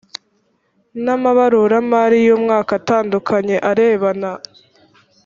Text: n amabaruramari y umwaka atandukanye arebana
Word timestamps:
n 1.03 1.05
amabaruramari 1.15 2.17
y 2.27 2.29
umwaka 2.37 2.71
atandukanye 2.79 3.55
arebana 3.69 4.31